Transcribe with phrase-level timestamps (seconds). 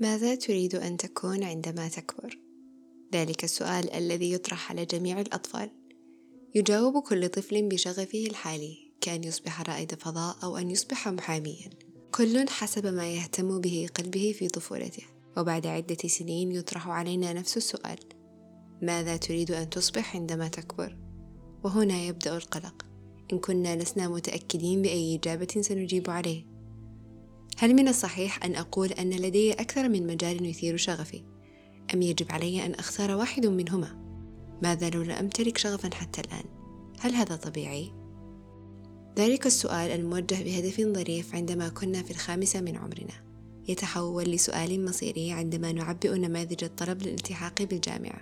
[0.00, 2.38] ماذا تريد أن تكون عندما تكبر؟
[3.14, 5.70] ذلك السؤال الذي يطرح على جميع الأطفال.
[6.54, 11.70] يجاوب كل طفل بشغفه الحالي كأن يصبح رائد فضاء أو أن يصبح محاميا.
[12.14, 15.02] كل حسب ما يهتم به قلبه في طفولته.
[15.36, 17.98] وبعد عدة سنين يطرح علينا نفس السؤال.
[18.82, 20.96] ماذا تريد أن تصبح عندما تكبر؟
[21.64, 22.86] وهنا يبدأ القلق.
[23.32, 26.49] إن كنا لسنا متأكدين بأي إجابة سنجيب عليه.
[27.60, 31.24] هل من الصحيح أن أقول أن لدي أكثر من مجال يثير شغفي؟
[31.94, 33.96] أم يجب علي أن أختار واحد منهما؟
[34.62, 36.44] ماذا لو لم أمتلك شغفا حتى الآن؟
[37.00, 37.92] هل هذا طبيعي؟
[39.18, 43.24] ذلك السؤال الموجه بهدف ظريف عندما كنا في الخامسة من عمرنا
[43.68, 48.20] يتحول لسؤال مصيري عندما نعبئ نماذج الطلب للالتحاق بالجامعة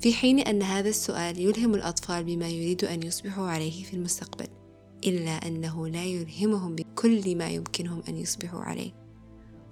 [0.00, 4.57] في حين أن هذا السؤال يلهم الأطفال بما يريد أن يصبحوا عليه في المستقبل
[5.06, 8.92] إلا أنه لا يلهمهم بكل ما يمكنهم أن يصبحوا عليه.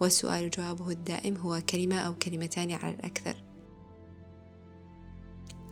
[0.00, 3.36] والسؤال جوابه الدائم هو كلمة أو كلمتان على الأكثر.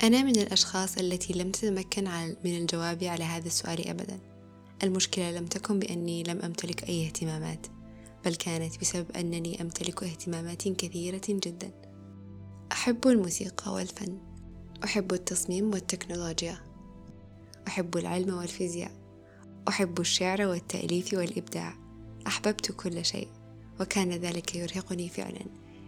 [0.02, 2.04] أنا من الأشخاص التي لم تتمكن
[2.44, 4.20] من الجواب على هذا السؤال أبدا.
[4.82, 7.66] المشكلة لم تكن بأني لم أمتلك أي اهتمامات
[8.24, 11.70] بل كانت بسبب أنني أمتلك اهتمامات كثيرة جدا.
[12.72, 14.18] أحب الموسيقى والفن.
[14.84, 16.58] أحب التصميم والتكنولوجيا.
[17.68, 19.03] أحب العلم والفيزياء.
[19.68, 21.74] أحب الشعر والتأليف والإبداع.
[22.26, 23.28] أحببت كل شيء
[23.80, 25.44] وكان ذلك يرهقني فعلا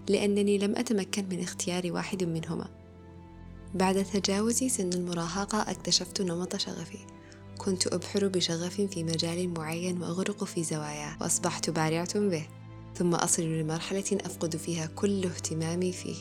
[0.09, 2.69] لأنني لم أتمكن من اختيار واحد منهما.
[3.75, 6.99] بعد تجاوز سن المراهقة اكتشفت نمط شغفي.
[7.59, 12.47] كنت أبحر بشغف في مجال معين وأغرق في زواياه وأصبحت بارعة به
[12.95, 16.17] ثم أصل لمرحلة أفقد فيها كل اهتمامي فيه.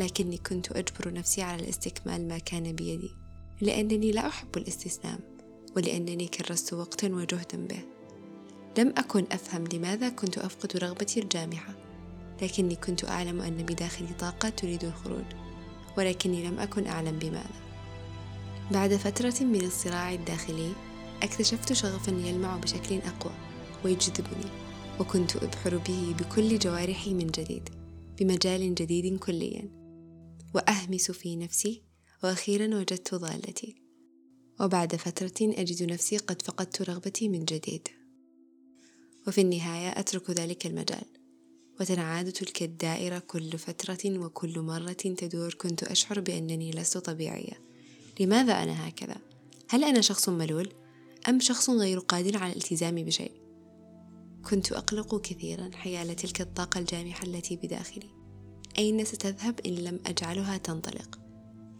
[0.00, 3.10] لكني كنت أجبر نفسي على الاستكمال ما كان بيدي
[3.60, 5.33] لأنني لا أحب الاستسلام.
[5.76, 7.84] ولأنني كرست وقتا وجهدا به.
[8.78, 11.74] لم أكن أفهم لماذا كنت أفقد رغبتي الجامحة
[12.42, 15.24] لكني كنت أعلم أن بداخلي طاقة تريد الخروج
[15.98, 17.64] ولكني لم أكن أعلم بماذا.
[18.72, 20.72] بعد فترة من الصراع الداخلي
[21.22, 23.34] اكتشفت شغفا يلمع بشكل أقوى
[23.84, 24.50] ويجذبني
[25.00, 27.68] وكنت أبحر به بكل جوارحي من جديد
[28.18, 29.70] بمجال جديد كليا.
[30.54, 31.82] وأهمس في نفسي
[32.24, 33.83] وأخيرا وجدت ضالتي.
[34.60, 37.88] وبعد فترة أجد نفسي قد فقدت رغبتي من جديد
[39.26, 41.04] وفي النهاية أترك ذلك المجال
[41.80, 47.60] وتنعاد تلك الدائرة كل فترة وكل مرة تدور كنت أشعر بأنني لست طبيعية
[48.20, 49.16] لماذا أنا هكذا؟
[49.68, 50.72] هل أنا شخص ملول؟
[51.28, 53.32] أم شخص غير قادر على الالتزام بشيء؟
[54.50, 58.10] كنت أقلق كثيرا حيال تلك الطاقة الجامحة التي بداخلي
[58.78, 61.23] أين ستذهب إن لم أجعلها تنطلق؟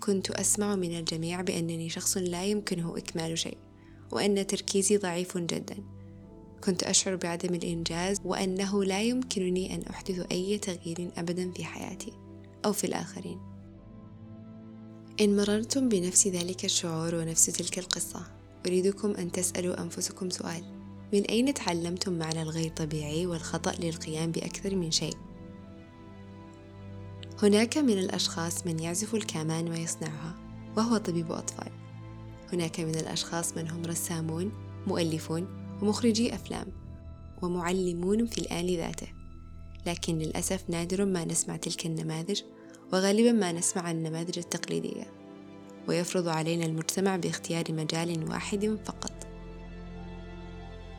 [0.05, 3.59] كنت أسمع من الجميع بأنني شخص لا يمكنه إكمال شيء
[4.13, 5.77] وأن تركيزي ضعيف جدا.
[6.65, 12.13] كنت أشعر بعدم الإنجاز وأنه لا يمكنني أن أحدث أي تغيير أبدا في حياتي
[12.65, 13.41] أو في الآخرين.
[15.21, 18.27] إن مررتم بنفس ذلك الشعور ونفس تلك القصة.
[18.67, 20.65] أريدكم أن تسألوا أنفسكم سؤال
[21.13, 25.17] من أين تعلمتم معنى الغير طبيعي والخطأ للقيام بأكثر من شيء؟
[27.45, 30.35] هناك من الأشخاص من يعزف الكمان ويصنعها
[30.77, 31.73] وهو طبيب أطفال.
[32.53, 34.53] هناك من الأشخاص من هم رسامون
[34.87, 35.49] مؤلفون
[35.83, 36.67] ومخرجي أفلام
[37.43, 39.07] ومعلمون في الآن ذاته.
[39.87, 42.43] لكن للأسف نادر ما نسمع تلك النماذج
[42.93, 45.13] وغالبا ما نسمع عن النماذج التقليدية.
[45.89, 49.27] ويفرض علينا المجتمع باختيار مجال واحد فقط.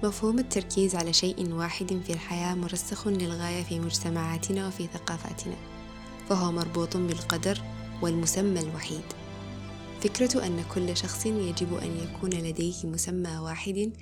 [0.04, 5.75] مفهوم التركيز على شيء واحد في الحياة مرسخ للغاية في مجتمعاتنا وفي ثقافاتنا.
[6.30, 7.62] فهو مربوط بالقدر
[8.02, 9.04] والمسمى الوحيد.
[10.02, 13.94] فكرة أن كل شخص يجب أن يكون لديه مسمى واحد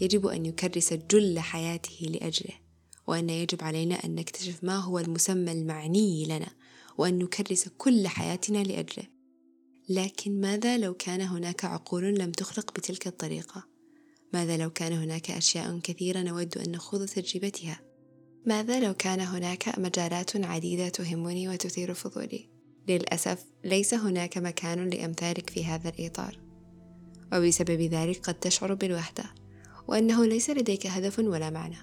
[0.00, 2.54] يجب أن يكرس جل حياته لأجله
[3.06, 6.48] وأن يجب علينا أن نكتشف ما هو المسمى المعني لنا
[6.98, 9.04] وأن نكرس كل حياتنا لأجله.
[9.88, 13.64] لكن ماذا لو كان هناك عقول لم تخلق بتلك الطريقة؟
[14.32, 17.80] ماذا لو كان هناك أشياء كثيرة نود أن نخوض تجربتها؟
[18.46, 22.48] ماذا لو كان هناك مجالات عديدة تهمني وتثير فضولي؟
[22.88, 26.38] للأسف ليس هناك مكان لأمثالك في هذا الإطار.
[27.32, 29.24] وبسبب ذلك قد تشعر بالوحدة
[29.88, 31.76] وأنه ليس لديك هدف ولا معنى.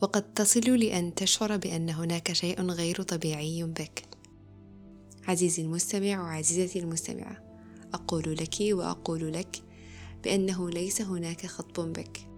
[0.00, 4.04] وقد تصل لأن تشعر بأن هناك شيء غير طبيعي بك.
[5.28, 7.36] عزيزي المستمع وعزيزتي المستمعة
[7.94, 9.62] أقول لك وأقول لك
[10.24, 12.29] بأنه ليس هناك خطب بك.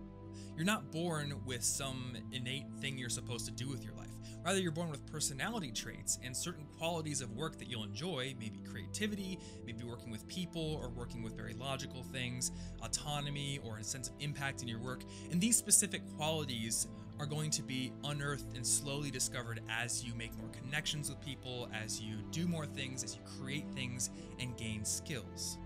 [0.56, 4.08] You're not born with some innate thing you're supposed to do with your life.
[4.46, 8.60] Rather, you're born with personality traits and certain qualities of work that you'll enjoy, maybe
[8.70, 12.52] creativity, maybe working with people or working with very logical things,
[12.82, 15.04] autonomy or a sense of impact in your work.
[15.32, 16.88] And these specific qualities
[17.20, 21.68] are going to be unearthed and slowly discovered as you make more connections with people,
[21.74, 25.58] as you do more things, as you create things and gain skills.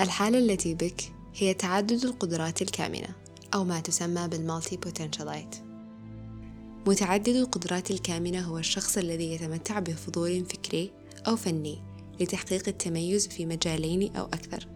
[0.00, 3.14] الحالة التي بك هي تعدد القدرات الكامنة
[3.55, 5.55] أو ما تسمى بالمالتي بوتنشالايت
[6.87, 10.91] متعدد القدرات الكامنة هو الشخص الذي يتمتع بفضول فكري
[11.27, 11.83] أو فني
[12.19, 14.67] لتحقيق التميز في مجالين أو أكثر.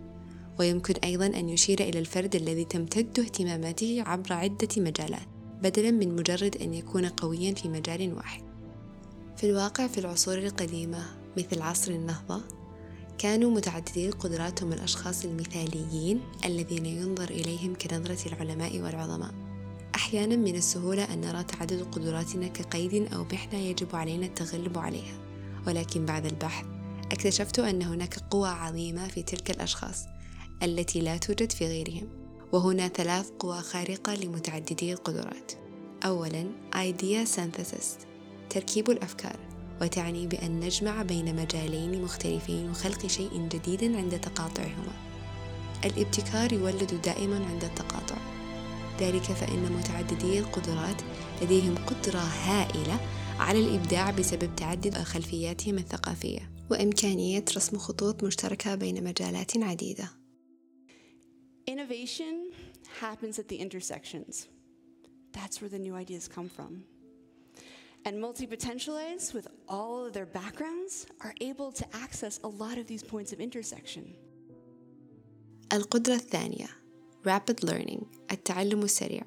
[0.60, 5.28] ويمكن أيضا أن يشير إلى الفرد الذي تمتد اهتماماته عبر عدة مجالات
[5.62, 8.44] بدلا من مجرد أن يكون قويا في مجال واحد.
[9.38, 11.06] في الواقع في العصور القديمة
[11.38, 12.42] مثل عصر النهضة
[13.20, 19.34] كانوا متعددي القدرات هم الأشخاص المثاليين الذين ينظر إليهم كنظرة العلماء والعظماء.
[19.96, 25.20] أحيانا من السهولة أن نرى تعدد قدراتنا كقيد أو محنة يجب علينا التغلب عليها.
[25.68, 26.66] ولكن بعد البحث
[27.12, 30.06] اكتشفت أن هناك قوى عظيمة في تلك الأشخاص
[30.64, 32.08] التي لا توجد في غيرهم.
[32.52, 35.52] وهنا ثلاث قوى خارقة لمتعددي القدرات.
[36.06, 38.06] أولا idea synthesis
[38.50, 39.49] تركيب الأفكار.
[39.82, 44.94] وتعني بأن نجمع بين مجالين مختلفين وخلق شيء جديد عند تقاطعهما
[45.86, 48.18] الابتكار يولد دائما عند التقاطع
[49.00, 51.02] ذلك فإن متعددي القدرات
[51.42, 53.00] لديهم قدرة هائلة
[53.40, 60.10] على الإبداع بسبب تعدد خلفياتهم الثقافية وإمكانية رسم خطوط مشتركة بين مجالات عديدة
[61.70, 62.52] Innovation
[63.00, 64.48] happens at the intersections.
[65.34, 66.84] That's where the new ideas come from.
[68.06, 72.88] And multi potentialites, with all of their backgrounds, are able to access a lot of
[72.88, 74.04] these points of intersection.
[75.74, 76.68] القدرة الثانية
[77.26, 79.24] Rapid Learning التعلم السريع.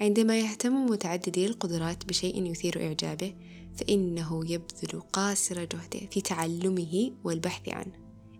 [0.00, 3.34] عندما يهتم متعددي القدرات بشيء يثير إعجابه
[3.76, 7.92] فإنه يبذل قاصر جهده في تعلمه والبحث عنه.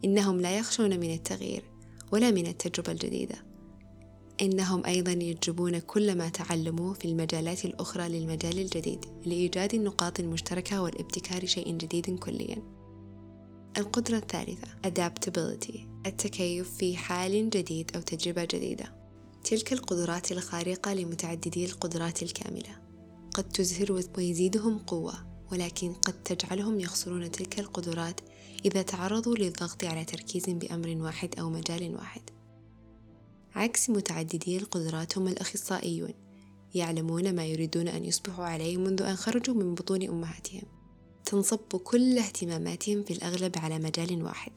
[0.04, 1.64] إنهم لا يخشون من التغيير
[2.12, 3.47] ولا من التجربة الجديدة.
[4.43, 11.46] إنهم أيضا يجربون كل ما تعلموه في المجالات الأخرى للمجال الجديد لإيجاد النقاط المشتركة والابتكار
[11.46, 12.62] شيء جديد كليا.
[13.79, 18.94] القدرة الثالثة Adaptability التكيف في حال جديد أو تجربة جديدة.
[19.44, 22.79] تلك القدرات الخارقة لمتعددي القدرات الكاملة.
[23.34, 25.14] قد تزهر ويزيدهم قوة
[25.52, 28.20] ولكن قد تجعلهم يخسرون تلك القدرات
[28.64, 32.38] إذا تعرضوا للضغط على تركيز بأمر واحد أو مجال واحد.
[33.54, 36.14] عكس متعددي القدرات هم الأخصائيون
[36.74, 40.62] يعلمون ما يريدون أن يصبحوا عليه منذ أن خرجوا من بطون أمهاتهم.
[41.24, 44.52] تنصب كل اهتماماتهم في الأغلب على مجال واحد.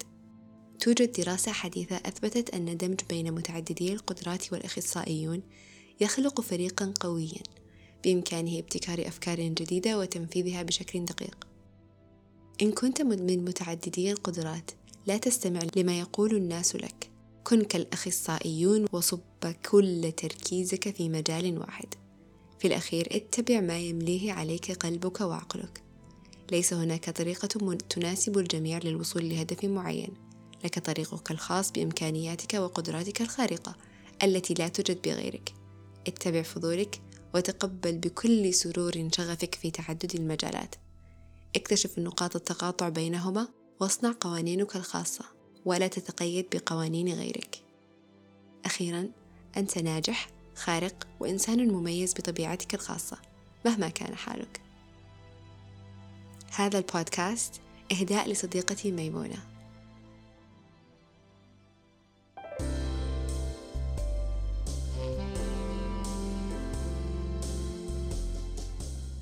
[0.80, 5.42] توجد دراسة حديثة أثبتت أن دمج بين متعددي القدرات والأخصائيون
[6.02, 7.44] يخلق فريقا قويا
[8.04, 11.48] بإمكانه ابتكار أفكار جديدة وتنفيذها بشكل دقيق.
[12.62, 14.72] إن كنت من متعددي القدرات
[15.06, 17.11] لا تستمع لما يقول الناس لك.
[17.52, 19.20] كن كالأخصائيون وصب
[19.72, 21.94] كل تركيزك في مجال واحد.
[22.60, 25.84] في الأخير اتبع ما يمليه عليك قلبك وعقلك.
[26.52, 30.14] ليس هناك طريقة تناسب الجميع للوصول لهدف معين.
[30.64, 33.76] لك طريقك الخاص بإمكانياتك وقدراتك الخارقة
[34.24, 35.54] التي لا توجد بغيرك.
[36.08, 37.02] اتبع فضولك
[37.36, 40.76] وتقبل بكل سرور شغفك في تعدد المجالات.
[41.56, 43.48] اكتشف نقاط التقاطع بينهما
[43.80, 45.41] واصنع قوانينك الخاصة.
[45.66, 47.62] ولا تتقيد بقوانين غيرك.
[48.66, 49.10] أخيرا
[49.58, 53.18] أنت ناجح خارق وإنسان مميز بطبيعتك الخاصة
[53.66, 54.62] مهما كان حالك.
[56.56, 59.38] هذا البودكاست إهداء لصديقتي ميمونة.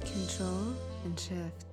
[0.04, 0.74] Control
[1.06, 1.69] and shift.